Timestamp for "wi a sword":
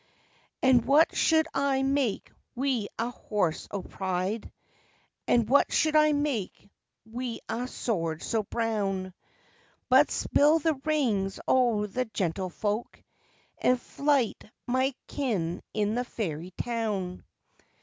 7.05-8.23